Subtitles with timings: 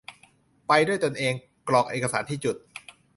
[0.67, 1.33] ไปด้วยตนเอง
[1.67, 2.55] กรอกเอกสารที่จุด